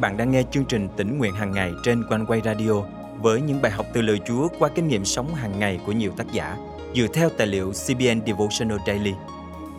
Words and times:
bạn 0.00 0.16
đang 0.16 0.30
nghe 0.30 0.42
chương 0.50 0.64
trình 0.64 0.88
tỉnh 0.96 1.18
nguyện 1.18 1.34
hàng 1.34 1.52
ngày 1.52 1.72
trên 1.84 2.04
quanh 2.08 2.26
quay 2.26 2.40
radio 2.44 2.72
với 3.20 3.40
những 3.40 3.62
bài 3.62 3.72
học 3.72 3.86
từ 3.92 4.02
lời 4.02 4.20
Chúa 4.26 4.48
qua 4.58 4.68
kinh 4.74 4.88
nghiệm 4.88 5.04
sống 5.04 5.34
hàng 5.34 5.58
ngày 5.58 5.80
của 5.86 5.92
nhiều 5.92 6.12
tác 6.16 6.32
giả 6.32 6.56
dựa 6.94 7.06
theo 7.14 7.28
tài 7.38 7.46
liệu 7.46 7.72
CBN 7.72 8.26
Devotional 8.26 8.78
Daily. 8.86 9.12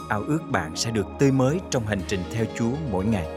Ao 0.09 0.21
ước 0.21 0.39
bạn 0.51 0.75
sẽ 0.75 0.91
được 0.91 1.07
tươi 1.19 1.31
mới 1.31 1.59
trong 1.69 1.87
hành 1.87 2.01
trình 2.07 2.19
theo 2.33 2.45
Chúa 2.57 2.71
mỗi 2.91 3.05
ngày. 3.05 3.27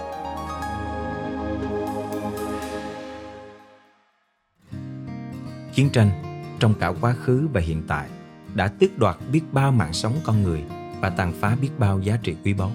Chiến 5.75 5.91
tranh 5.93 6.11
trong 6.59 6.75
cả 6.80 6.93
quá 7.01 7.12
khứ 7.12 7.49
và 7.53 7.61
hiện 7.61 7.83
tại 7.89 8.09
đã 8.55 8.69
tước 8.69 8.99
đoạt 8.99 9.17
biết 9.33 9.43
bao 9.53 9.73
mạng 9.73 9.93
sống 9.93 10.14
con 10.25 10.43
người 10.43 10.62
và 11.01 11.11
tàn 11.11 11.33
phá 11.41 11.57
biết 11.61 11.71
bao 11.79 12.01
giá 12.01 12.19
trị 12.23 12.37
quý 12.45 12.55
báu. 12.55 12.73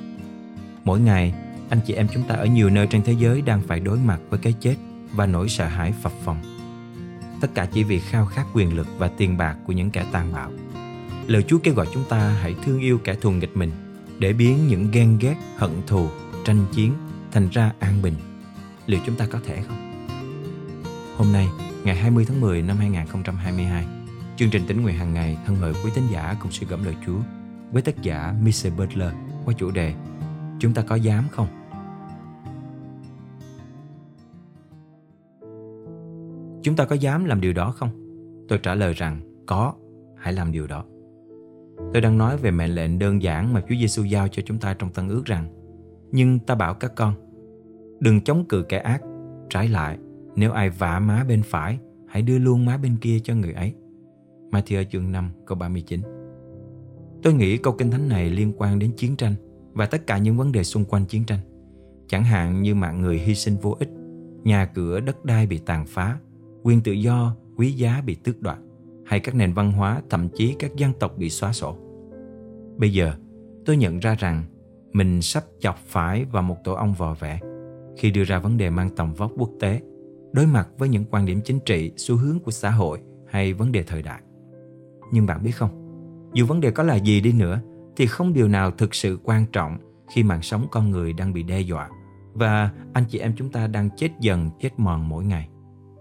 Mỗi 0.84 1.00
ngày, 1.00 1.34
anh 1.70 1.80
chị 1.86 1.94
em 1.94 2.08
chúng 2.14 2.24
ta 2.24 2.36
ở 2.36 2.46
nhiều 2.46 2.70
nơi 2.70 2.88
trên 2.88 3.04
thế 3.04 3.14
giới 3.14 3.42
đang 3.42 3.62
phải 3.62 3.80
đối 3.80 3.98
mặt 3.98 4.20
với 4.30 4.40
cái 4.40 4.54
chết 4.60 4.76
và 5.14 5.26
nỗi 5.26 5.50
sợ 5.50 5.68
hãi 5.68 5.94
phập 6.02 6.12
phồng. 6.24 6.38
Tất 7.42 7.48
cả 7.56 7.66
chỉ 7.74 7.84
vì 7.84 8.00
khao 8.00 8.26
khát 8.26 8.46
quyền 8.54 8.76
lực 8.76 8.88
và 8.98 9.08
tiền 9.08 9.38
bạc 9.38 9.58
của 9.66 9.74
những 9.74 9.92
kẻ 9.92 10.06
tàn 10.12 10.34
bạo. 10.34 10.52
Lời 11.28 11.44
Chúa 11.48 11.58
kêu 11.64 11.74
gọi 11.74 11.88
chúng 11.94 12.04
ta 12.10 12.30
hãy 12.42 12.56
thương 12.64 12.80
yêu 12.80 13.00
kẻ 13.04 13.16
thù 13.22 13.32
nghịch 13.32 13.58
mình 13.58 13.72
để 14.20 14.34
biến 14.34 14.68
những 14.68 14.92
ghen 14.92 15.18
ghét, 15.22 15.36
hận 15.58 15.72
thù, 15.88 16.08
tranh 16.46 16.66
chiến 16.74 16.94
thành 17.32 17.50
ra 17.50 17.74
an 17.80 18.02
bình. 18.02 18.16
Liệu 18.86 19.00
chúng 19.06 19.16
ta 19.16 19.26
có 19.26 19.40
thể 19.46 19.62
không? 19.68 20.04
Hôm 21.18 21.34
nay, 21.34 21.48
ngày 21.84 21.96
20 21.96 22.26
tháng 22.28 22.42
10 22.42 22.62
năm 22.62 22.78
2022, 22.78 23.86
chương 24.38 24.50
trình 24.50 24.68
tính 24.68 24.82
nguyện 24.82 24.96
hàng 24.96 25.14
ngày 25.14 25.38
thân 25.46 25.62
mời 25.62 25.74
quý 25.74 25.92
tín 25.96 26.04
giả 26.12 26.36
cùng 26.40 26.52
suy 26.52 26.68
gẫm 26.68 26.84
lời 26.84 26.96
Chúa 27.06 27.20
với 27.72 27.82
tác 27.82 28.02
giả 28.02 28.34
Mr. 28.42 28.68
Butler 28.78 29.12
qua 29.46 29.54
chủ 29.58 29.72
đề 29.72 29.94
Chúng 30.60 30.74
ta 30.74 30.82
có 30.82 30.96
dám 30.96 31.24
không? 31.32 31.48
Chúng 36.64 36.76
ta 36.76 36.86
có 36.86 36.96
dám 36.96 37.26
làm 37.26 37.42
điều 37.42 37.54
đó 37.54 37.72
không? 37.72 37.90
Tôi 38.48 38.60
trả 38.64 38.76
lời 38.76 38.94
rằng 38.94 39.44
có, 39.46 39.74
hãy 40.16 40.34
làm 40.34 40.52
điều 40.52 40.68
đó. 40.68 40.86
Tôi 41.94 42.02
đang 42.02 42.18
nói 42.18 42.38
về 42.38 42.52
mệnh 42.52 42.76
lệnh 42.76 43.00
đơn 43.00 43.22
giản 43.22 43.54
mà 43.54 43.62
Chúa 43.62 43.76
Giêsu 43.76 44.04
giao 44.04 44.28
cho 44.28 44.44
chúng 44.46 44.58
ta 44.58 44.74
trong 44.74 44.90
Tân 44.90 45.10
ước 45.10 45.26
rằng 45.26 45.48
Nhưng 46.12 46.40
ta 46.40 46.56
bảo 46.56 46.74
các 46.74 46.96
con 46.96 47.14
Đừng 48.00 48.22
chống 48.22 48.46
cự 48.50 48.64
kẻ 48.64 48.78
ác 48.78 49.02
Trái 49.50 49.68
lại, 49.68 49.98
nếu 50.36 50.52
ai 50.52 50.70
vả 50.70 51.00
má 51.00 51.26
bên 51.28 51.42
phải 51.44 51.80
Hãy 52.08 52.22
đưa 52.22 52.38
luôn 52.38 52.66
má 52.66 52.78
bên 52.78 52.98
kia 53.02 53.20
cho 53.24 53.36
người 53.36 53.54
ấy 53.54 53.74
Matthew 54.52 54.84
chương 54.84 55.12
5 55.12 55.32
câu 55.46 55.58
39 55.58 56.02
Tôi 57.24 57.34
nghĩ 57.34 57.58
câu 57.58 57.74
kinh 57.74 57.92
thánh 57.92 58.10
này 58.10 58.30
liên 58.30 58.54
quan 58.58 58.80
đến 58.80 58.92
chiến 58.98 59.16
tranh 59.16 59.34
và 59.78 59.86
tất 59.86 60.08
cả 60.08 60.18
những 60.18 60.38
vấn 60.38 60.52
đề 60.52 60.64
xung 60.64 60.86
quanh 60.86 61.06
chiến 61.06 61.24
tranh. 61.24 61.40
Chẳng 62.08 62.24
hạn 62.24 62.62
như 62.62 62.76
mạng 62.76 63.02
người 63.02 63.18
hy 63.18 63.36
sinh 63.36 63.58
vô 63.62 63.76
ích, 63.80 63.90
nhà 64.44 64.66
cửa 64.66 65.00
đất 65.00 65.26
đai 65.26 65.48
bị 65.48 65.58
tàn 65.58 65.86
phá, 65.86 66.20
quyền 66.64 66.82
tự 66.82 66.92
do, 66.92 67.36
quý 67.58 67.72
giá 67.72 68.02
bị 68.06 68.16
tước 68.16 68.42
đoạt, 68.42 68.58
hay 69.06 69.20
các 69.20 69.36
nền 69.36 69.54
văn 69.54 69.72
hóa, 69.72 70.02
thậm 70.10 70.30
chí 70.30 70.56
các 70.60 70.76
dân 70.76 70.94
tộc 71.00 71.18
bị 71.18 71.30
xóa 71.30 71.54
sổ. 71.54 71.78
Bây 72.78 72.94
giờ, 72.94 73.14
tôi 73.66 73.78
nhận 73.78 74.00
ra 74.00 74.16
rằng 74.20 74.44
mình 74.94 75.22
sắp 75.22 75.44
chọc 75.60 75.78
phải 75.78 76.26
vào 76.26 76.44
một 76.44 76.58
tổ 76.64 76.74
ong 76.74 76.94
vò 76.94 77.14
vẽ 77.14 77.40
khi 77.98 78.12
đưa 78.12 78.24
ra 78.24 78.40
vấn 78.40 78.58
đề 78.58 78.70
mang 78.70 78.90
tầm 78.96 79.14
vóc 79.14 79.32
quốc 79.38 79.50
tế, 79.60 79.82
đối 80.32 80.48
mặt 80.48 80.70
với 80.78 80.90
những 80.90 81.06
quan 81.12 81.26
điểm 81.26 81.42
chính 81.44 81.60
trị, 81.60 81.92
xu 81.98 82.16
hướng 82.16 82.40
của 82.40 82.52
xã 82.52 82.70
hội 82.70 83.00
hay 83.28 83.54
vấn 83.54 83.72
đề 83.72 83.84
thời 83.84 84.02
đại. 84.02 84.22
Nhưng 85.12 85.26
bạn 85.26 85.44
biết 85.44 85.52
không, 85.52 85.70
dù 86.34 86.46
vấn 86.46 86.62
đề 86.62 86.72
có 86.72 86.84
là 86.84 86.96
gì 86.96 87.22
đi 87.22 87.32
nữa 87.32 87.62
thì 87.98 88.08
không 88.08 88.34
điều 88.34 88.48
nào 88.48 88.72
thực 88.72 88.96
sự 88.96 89.20
quan 89.24 89.46
trọng 89.46 89.78
khi 90.10 90.24
mạng 90.24 90.42
sống 90.42 90.68
con 90.72 90.92
người 90.92 91.14
đang 91.14 91.34
bị 91.34 91.44
đe 91.44 91.60
dọa 91.60 91.90
và 92.34 92.72
anh 92.94 93.04
chị 93.10 93.20
em 93.20 93.34
chúng 93.38 93.52
ta 93.52 93.68
đang 93.68 93.90
chết 93.98 94.12
dần 94.20 94.50
chết 94.60 94.70
mòn 94.78 95.10
mỗi 95.10 95.26
ngày. 95.26 95.50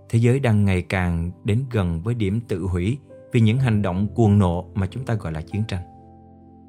Thế 0.09 0.19
giới 0.19 0.41
đang 0.41 0.65
ngày 0.65 0.83
càng 0.83 1.31
đến 1.45 1.65
gần 1.71 2.01
với 2.03 2.15
điểm 2.15 2.41
tự 2.49 2.63
hủy 2.63 2.99
vì 3.33 3.41
những 3.41 3.59
hành 3.59 3.83
động 3.83 4.09
cuồng 4.15 4.39
nộ 4.39 4.71
mà 4.75 4.87
chúng 4.87 5.05
ta 5.05 5.15
gọi 5.15 5.33
là 5.33 5.41
chiến 5.41 5.63
tranh. 5.69 5.83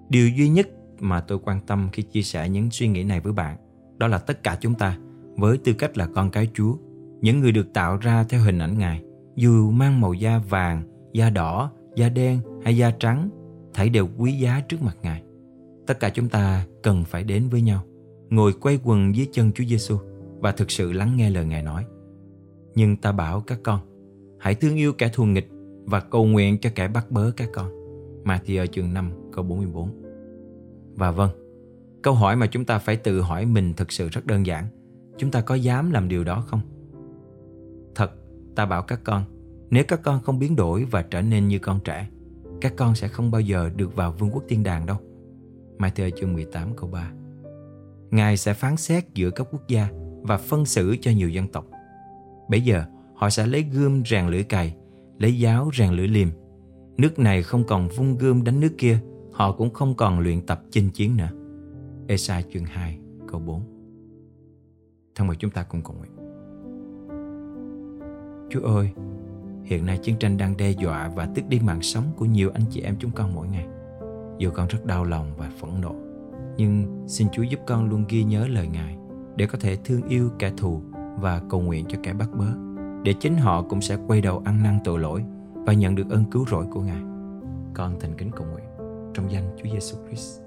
Điều 0.10 0.30
duy 0.30 0.50
nhất 0.50 0.68
mà 1.00 1.22
tôi 1.22 1.40
quan 1.44 1.60
tâm 1.60 1.90
khi 1.94 2.04
chia 2.04 2.22
sẻ 2.22 2.50
những 2.50 2.72
suy 2.72 2.88
nghĩ 2.88 3.04
này 3.04 3.20
với 3.20 3.34
bạn 3.34 3.58
đó 3.98 4.08
là 4.08 4.18
tất 4.18 4.44
cả 4.44 4.58
chúng 4.62 4.74
ta 4.74 4.98
với 5.38 5.58
tư 5.58 5.74
cách 5.74 5.98
là 5.98 6.08
con 6.16 6.30
cái 6.32 6.48
Chúa, 6.54 6.76
những 7.22 7.40
người 7.40 7.52
được 7.52 7.74
tạo 7.74 7.98
ra 7.98 8.24
theo 8.30 8.42
hình 8.42 8.60
ảnh 8.60 8.78
Ngài, 8.78 9.04
dù 9.36 9.72
mang 9.72 10.02
màu 10.02 10.14
da 10.14 10.38
vàng, 10.50 10.84
da 11.14 11.30
đỏ, 11.30 11.72
da 11.96 12.10
đen 12.10 12.40
hay 12.64 12.78
da 12.78 12.92
trắng 12.92 13.30
thảy 13.74 13.90
đều 13.90 14.08
quý 14.18 14.32
giá 14.32 14.62
trước 14.68 14.82
mặt 14.82 14.98
Ngài. 15.02 15.22
Tất 15.88 16.00
cả 16.00 16.10
chúng 16.10 16.30
ta 16.30 16.66
cần 16.84 17.04
phải 17.04 17.24
đến 17.24 17.50
với 17.50 17.62
nhau, 17.62 17.84
ngồi 18.30 18.54
quay 18.54 18.80
quần 18.84 19.16
dưới 19.16 19.28
chân 19.32 19.52
Chúa 19.52 19.64
Giêsu 19.64 19.98
và 20.40 20.52
thực 20.52 20.72
sự 20.72 20.92
lắng 20.92 21.18
nghe 21.18 21.30
lời 21.30 21.46
Ngài 21.46 21.64
nói. 21.64 21.86
Nhưng 22.76 22.98
ta 22.98 23.12
bảo 23.12 23.42
các 23.42 23.60
con, 23.64 23.80
hãy 24.40 24.56
thương 24.56 24.76
yêu 24.76 24.94
kẻ 24.94 25.10
thù 25.14 25.26
nghịch 25.26 25.50
và 25.86 26.00
cầu 26.00 26.26
nguyện 26.26 26.58
cho 26.62 26.70
kẻ 26.76 26.88
bắt 26.88 27.12
bớ 27.12 27.32
các 27.38 27.50
con. 27.54 27.72
Matthew 28.24 28.66
chương 28.66 28.94
5 28.94 29.12
câu 29.32 29.44
44 29.44 29.90
Và 30.96 31.12
vâng, 31.12 31.30
câu 32.02 32.14
hỏi 32.14 32.36
mà 32.36 32.48
chúng 32.48 32.66
ta 32.66 32.80
phải 32.80 32.96
tự 32.96 33.22
hỏi 33.22 33.46
mình 33.46 33.74
thực 33.74 33.92
sự 33.92 34.10
rất 34.10 34.26
đơn 34.26 34.46
giản. 34.46 34.68
Chúng 35.18 35.32
ta 35.32 35.42
có 35.42 35.56
dám 35.56 35.92
làm 35.92 36.08
điều 36.08 36.24
đó 36.24 36.44
không? 36.48 36.62
Thật, 37.96 38.12
ta 38.56 38.66
bảo 38.66 38.82
các 38.82 39.00
con, 39.04 39.24
nếu 39.70 39.84
các 39.88 40.00
con 40.04 40.22
không 40.22 40.40
biến 40.40 40.56
đổi 40.56 40.84
và 40.84 41.02
trở 41.02 41.22
nên 41.22 41.48
như 41.48 41.60
con 41.60 41.80
trẻ, 41.84 42.10
các 42.62 42.74
con 42.78 42.96
sẽ 42.96 43.08
không 43.08 43.32
bao 43.32 43.42
giờ 43.42 43.70
được 43.76 43.96
vào 43.96 44.12
vương 44.12 44.32
quốc 44.32 44.44
thiên 44.48 44.64
đàng 44.64 44.86
đâu. 44.86 44.98
Matthew 45.78 46.10
chương 46.10 46.34
18 46.34 46.76
câu 46.76 46.90
3 46.90 47.12
Ngài 48.12 48.38
sẽ 48.38 48.54
phán 48.54 48.78
xét 48.78 49.06
giữa 49.14 49.32
các 49.32 49.48
quốc 49.52 49.68
gia 49.68 49.88
và 50.22 50.38
phân 50.38 50.66
xử 50.66 50.96
cho 51.02 51.12
nhiều 51.12 51.30
dân 51.30 51.48
tộc. 51.48 51.66
Bây 52.50 52.62
giờ, 52.62 52.84
họ 53.16 53.30
sẽ 53.30 53.48
lấy 53.48 53.64
gươm 53.74 54.04
rèn 54.06 54.28
lưỡi 54.28 54.44
cày, 54.44 54.76
lấy 55.18 55.40
giáo 55.40 55.70
rèn 55.78 55.94
lưỡi 55.94 56.08
liềm. 56.08 56.28
Nước 56.98 57.20
này 57.20 57.44
không 57.44 57.64
còn 57.64 57.88
vung 57.88 58.18
gươm 58.18 58.44
đánh 58.44 58.60
nước 58.60 58.72
kia, 58.78 59.00
họ 59.32 59.52
cũng 59.52 59.74
không 59.74 59.96
còn 59.96 60.20
luyện 60.20 60.46
tập 60.46 60.62
chinh 60.72 60.90
chiến 60.90 61.18
nữa. 61.18 61.30
Esai 62.08 62.44
chương 62.54 62.66
2 62.66 63.00
câu 63.28 63.40
4 63.40 63.62
Thân 65.16 65.28
mời 65.28 65.36
chúng 65.40 65.52
ta 65.52 65.64
cùng 65.64 65.82
cầu 65.84 65.96
nguyện. 66.00 66.12
Chúa 68.50 68.62
ơi, 68.62 68.90
Hiện 69.68 69.86
nay 69.86 69.98
chiến 69.98 70.16
tranh 70.20 70.38
đang 70.38 70.58
đe 70.58 70.72
dọa 70.72 71.12
và 71.16 71.26
tước 71.36 71.48
đi 71.50 71.60
mạng 71.60 71.82
sống 71.82 72.04
của 72.18 72.26
nhiều 72.26 72.52
anh 72.54 72.64
chị 72.70 72.82
em 72.82 72.96
chúng 73.00 73.12
con 73.12 73.36
mỗi 73.36 73.48
ngày. 73.48 73.68
Dù 74.38 74.52
con 74.54 74.68
rất 74.68 74.86
đau 74.86 75.04
lòng 75.04 75.32
và 75.38 75.50
phẫn 75.62 75.82
nộ, 75.82 75.96
nhưng 76.58 77.06
xin 77.08 77.28
Chúa 77.32 77.44
giúp 77.44 77.60
con 77.68 77.90
luôn 77.90 78.06
ghi 78.10 78.24
nhớ 78.24 78.48
lời 78.48 78.68
Ngài 78.68 78.98
để 79.36 79.48
có 79.48 79.58
thể 79.62 79.76
thương 79.76 80.02
yêu 80.08 80.30
kẻ 80.40 80.52
thù 80.58 80.82
và 81.20 81.42
cầu 81.50 81.62
nguyện 81.62 81.86
cho 81.90 81.98
kẻ 82.04 82.14
bắt 82.14 82.30
bớ, 82.38 82.46
để 83.04 83.14
chính 83.14 83.38
họ 83.38 83.62
cũng 83.62 83.82
sẽ 83.82 83.98
quay 84.08 84.22
đầu 84.22 84.42
ăn 84.46 84.64
năn 84.64 84.80
tội 84.84 85.00
lỗi 85.00 85.24
và 85.54 85.74
nhận 85.74 85.96
được 85.96 86.10
ơn 86.10 86.32
cứu 86.32 86.46
rỗi 86.52 86.66
của 86.72 86.82
Ngài. 86.82 87.02
Con 87.74 88.00
thành 88.00 88.18
kính 88.18 88.32
cầu 88.32 88.48
nguyện 88.48 88.66
trong 89.14 89.32
danh 89.32 89.56
Chúa 89.58 89.70
Giêsu 89.74 89.98
Christ. 90.08 90.42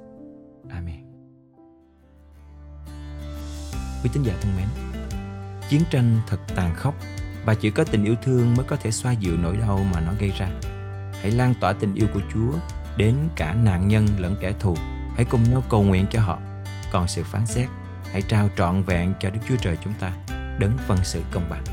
Amen. 0.68 1.00
Quý 4.02 4.10
tín 4.12 4.22
giả 4.22 4.34
thân 4.40 4.52
mến, 4.56 4.66
chiến 5.68 5.80
tranh 5.90 6.16
thật 6.28 6.38
tàn 6.56 6.74
khốc 6.74 6.94
và 7.44 7.54
chỉ 7.54 7.70
có 7.70 7.84
tình 7.84 8.04
yêu 8.04 8.14
thương 8.22 8.54
mới 8.54 8.66
có 8.68 8.76
thể 8.76 8.90
xoa 8.90 9.12
dịu 9.12 9.36
nỗi 9.36 9.56
đau 9.56 9.78
mà 9.94 10.00
nó 10.00 10.12
gây 10.20 10.30
ra. 10.38 10.50
Hãy 11.12 11.30
lan 11.30 11.54
tỏa 11.60 11.72
tình 11.72 11.94
yêu 11.94 12.06
của 12.14 12.20
Chúa 12.32 12.52
đến 13.00 13.14
cả 13.36 13.54
nạn 13.64 13.88
nhân 13.88 14.06
lẫn 14.18 14.36
kẻ 14.40 14.52
thù. 14.60 14.76
Hãy 15.16 15.24
cùng 15.30 15.40
nhau 15.50 15.62
cầu 15.70 15.82
nguyện 15.82 16.06
cho 16.10 16.20
họ. 16.20 16.38
Còn 16.92 17.08
sự 17.08 17.22
phán 17.24 17.46
xét, 17.46 17.68
hãy 18.12 18.22
trao 18.22 18.48
trọn 18.56 18.82
vẹn 18.82 19.12
cho 19.20 19.30
Đức 19.30 19.40
Chúa 19.48 19.56
Trời 19.56 19.78
chúng 19.84 19.92
ta, 20.00 20.12
đấng 20.58 20.78
phân 20.86 20.98
sự 21.02 21.20
công 21.32 21.50
bằng. 21.50 21.64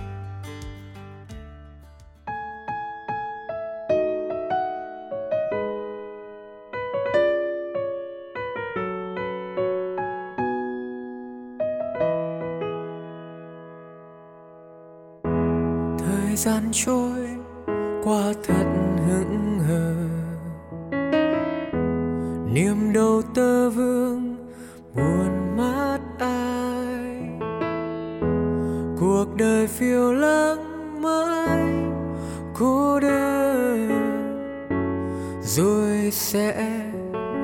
Thời 16.00 16.36
gian 16.36 16.70
trôi 16.72 17.28
qua 18.04 18.34
thật 18.48 18.66
hững 19.08 19.60
hờ 19.68 19.97
niềm 22.54 22.94
đầu 22.94 23.22
tơ 23.36 23.70
vương, 23.70 24.36
buồn 24.96 25.58
mát 25.58 26.00
ai? 26.20 27.30
Cuộc 29.00 29.26
đời 29.38 29.68
phiêu 29.68 30.14
lãng 30.14 31.02
mãi, 31.02 31.74
cô 32.60 33.00
đơn. 33.00 33.90
Rồi 35.42 36.10
sẽ 36.12 36.82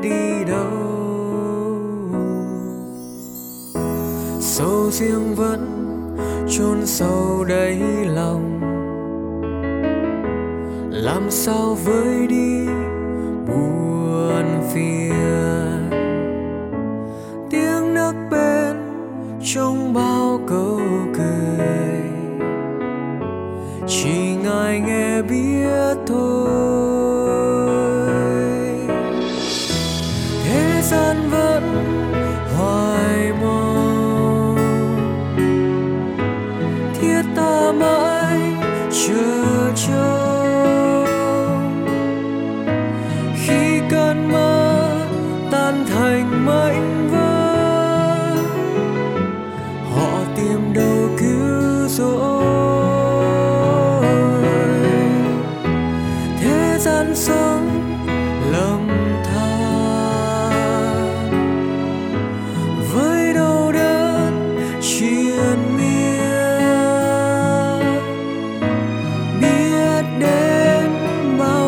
đi 0.02 0.44
đâu? 0.48 0.72
Sâu 4.40 4.92
riêng 4.92 5.36
vẫn 5.36 5.68
chôn 6.50 6.86
sâu 6.86 7.46
đáy 7.50 7.82
lòng. 8.06 8.60
Làm 10.92 11.24
sao 11.30 11.78
với 11.86 12.28
đi 12.28 12.68
phiền. 14.74 15.90
Tiếng 17.50 17.94
nước 17.94 18.14
bên 18.31 18.75
trong 19.44 19.94
bao 19.94 20.40
câu 20.48 20.80
cười. 21.18 22.02
Chỉ 23.88 24.36
ngài 24.44 24.80
nghe 24.80 25.22
biết 25.22 25.98
thôi. 26.08 26.50
Thế 30.46 30.81
gian 30.81 31.18
vẫn 31.31 31.64
hoài 32.58 33.34
mong. 33.42 34.58
Thiết 37.02 37.24
ta 37.36 37.72
mãi 37.80 38.40
chờ 38.92 39.72
chờ 39.76 40.23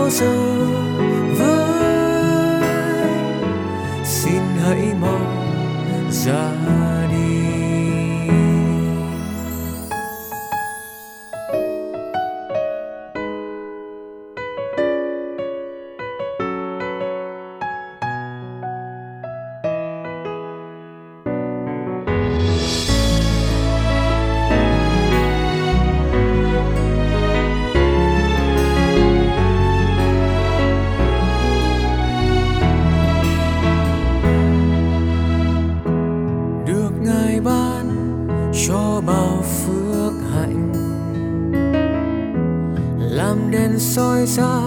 bao 0.05 0.11
giờ 0.11 0.35
với 1.37 2.61
xin 4.03 4.41
hãy 4.63 4.93
mong 5.01 5.51
rằng 6.11 6.54
cho 38.67 39.01
bao 39.07 39.41
phước 39.43 40.13
hạnh. 40.33 40.71
Làm 42.99 43.51
đèn 43.51 43.79
soi 43.79 44.25
ra 44.25 44.61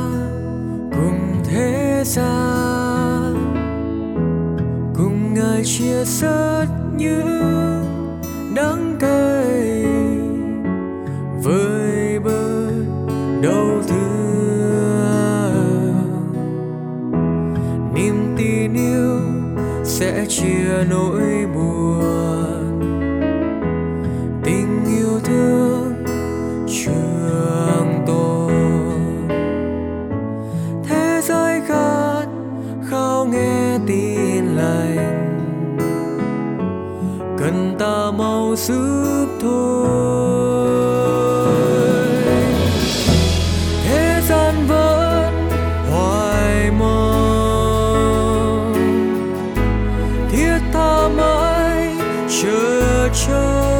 cùng 0.92 1.42
thế 1.44 2.02
gian. 2.06 3.34
Cùng 4.96 5.34
ngài 5.34 5.64
chia 5.64 6.04
sớt 6.04 6.66
những 6.96 7.42
đắng 8.56 8.96
cay. 9.00 9.84
Với 11.42 12.18
bớt 12.24 12.70
đau 13.42 13.82
thương. 13.88 14.08
Niềm 17.94 18.34
tin 18.36 18.74
yêu 18.74 19.20
sẽ 19.84 20.26
chia 20.28 20.84
nỗi 20.90 21.46
buồn. 21.54 22.17
Nghe 33.30 33.78
tin 33.86 34.56
lành. 34.56 35.24
Cần 37.38 37.76
ta 37.78 38.10
mau 38.18 38.54
giúp 38.56 39.26
thôi. 39.40 39.88
Thế 43.84 44.20
gian 44.28 44.54
vẫn 44.68 45.48
hoài 45.90 46.70
mong 46.78 47.12
thiết 50.32 50.58
tha 50.72 51.08
mãi 51.08 51.96
chờ 52.42 53.08
chờ. 53.26 53.77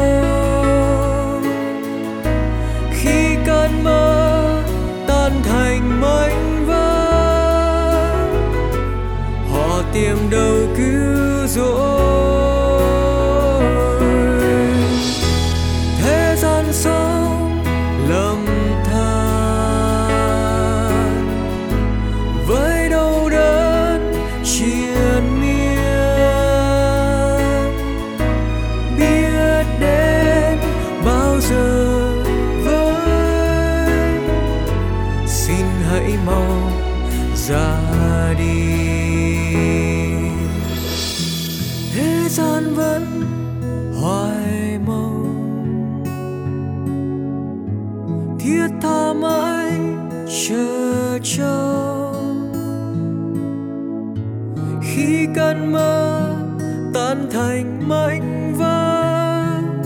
Thành 58.08 58.55
mảnh 58.58 59.82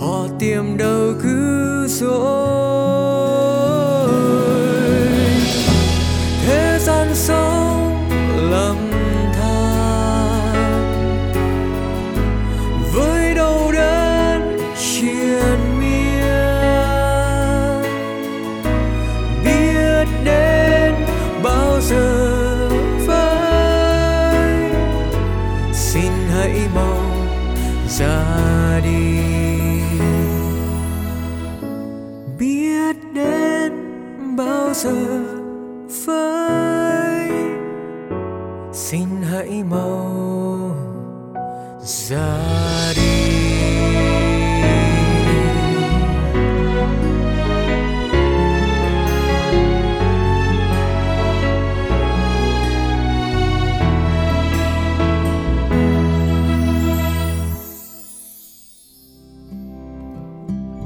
họ 0.00 0.26
tìm 0.38 0.76
đâu 0.76 1.12
cứ 1.22 1.86
rồi 1.88 2.43
hãy 39.34 39.62
mau 39.70 40.76
ra 41.82 42.92
đi 42.96 43.02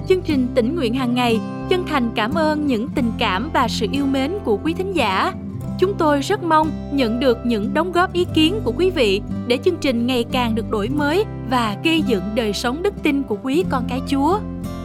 Chương 0.09 0.23
trình 0.23 0.49
tỉnh 0.55 0.77
nguyện 0.77 0.95
hàng 0.95 1.15
ngày 1.15 1.41
chân 1.69 1.85
thành 1.89 2.11
cảm 2.15 2.35
ơn 2.35 2.67
những 2.67 2.89
tình 2.95 3.13
cảm 3.19 3.51
và 3.55 3.69
sự 3.69 3.87
yêu 3.93 4.07
mến 4.07 4.33
của 4.45 4.59
quý 4.65 4.75
thính 4.75 4.93
giả. 4.93 5.33
Chúng 5.79 5.95
tôi 5.99 6.21
rất 6.21 6.43
mong 6.43 6.71
nhận 6.93 7.21
được 7.21 7.39
những 7.45 7.75
đóng 7.75 7.93
góp 7.93 8.13
ý 8.13 8.27
kiến 8.35 8.61
của 8.65 8.73
quý 8.79 8.91
vị 8.91 9.21
để 9.47 9.59
chương 9.65 9.77
trình 9.81 10.07
ngày 10.07 10.25
càng 10.33 10.55
được 10.55 10.71
đổi 10.71 10.89
mới 10.89 11.25
và 11.51 11.77
gây 11.85 12.03
dựng 12.03 12.23
đời 12.35 12.53
sống 12.53 12.83
đức 12.83 12.95
tin 13.03 13.23
của 13.23 13.37
quý 13.43 13.65
con 13.71 13.85
cái 13.89 14.01
Chúa. 14.09 14.39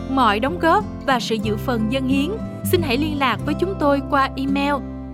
Mọi 0.10 0.40
đóng 0.40 0.60
góp 0.60 0.84
và 1.06 1.20
sự 1.20 1.36
dự 1.44 1.58
phần 1.58 1.82
dân 1.90 2.08
hiến, 2.08 2.30
xin 2.72 2.82
hãy 2.82 2.98
liên 2.98 3.20
lạc 3.20 3.38
với 3.46 3.56
chúng 3.60 3.74
tôi 3.80 4.02
qua 4.10 4.30
email 4.36 4.74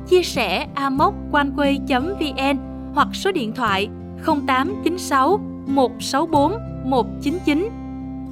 chia 0.09 0.23
sẻ 0.23 0.67
amoconeway.vn 0.75 2.57
hoặc 2.93 3.07
số 3.13 3.31
điện 3.31 3.53
thoại 3.53 3.87
0896 4.25 5.39
164 5.67 6.51
199 6.85 7.69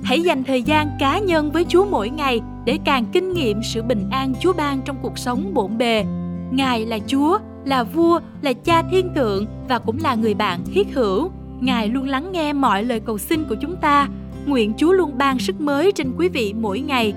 Hãy 0.03 0.21
dành 0.21 0.43
thời 0.43 0.61
gian 0.61 0.89
cá 0.99 1.19
nhân 1.19 1.51
với 1.51 1.65
Chúa 1.69 1.85
mỗi 1.85 2.09
ngày 2.09 2.41
để 2.65 2.79
càng 2.85 3.05
kinh 3.13 3.33
nghiệm 3.33 3.63
sự 3.63 3.83
bình 3.83 4.09
an 4.11 4.33
Chúa 4.39 4.53
ban 4.53 4.81
trong 4.85 4.97
cuộc 5.01 5.17
sống 5.17 5.53
bộn 5.53 5.77
bề. 5.77 6.05
Ngài 6.51 6.85
là 6.85 6.99
Chúa, 7.07 7.39
là 7.65 7.83
vua, 7.83 8.19
là 8.41 8.53
cha 8.53 8.83
thiên 8.91 9.13
thượng 9.15 9.45
và 9.69 9.79
cũng 9.79 9.97
là 10.01 10.15
người 10.15 10.33
bạn 10.33 10.59
thiết 10.73 10.87
hữu. 10.93 11.31
Ngài 11.59 11.87
luôn 11.87 12.07
lắng 12.07 12.31
nghe 12.31 12.53
mọi 12.53 12.83
lời 12.83 12.99
cầu 12.99 13.17
xin 13.17 13.43
của 13.49 13.55
chúng 13.61 13.75
ta. 13.75 14.07
Nguyện 14.45 14.73
Chúa 14.77 14.91
luôn 14.91 15.17
ban 15.17 15.39
sức 15.39 15.61
mới 15.61 15.91
trên 15.91 16.11
quý 16.17 16.29
vị 16.29 16.53
mỗi 16.53 16.79
ngày. 16.79 17.13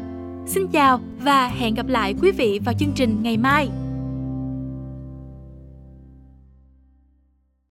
Xin 0.47 0.69
chào 0.69 1.01
và 1.23 1.49
hẹn 1.49 1.75
gặp 1.75 1.87
lại 1.89 2.15
quý 2.23 2.31
vị 2.31 2.61
vào 2.65 2.75
chương 2.79 2.93
trình 2.95 3.19
ngày 3.23 3.37
mai. 3.37 3.69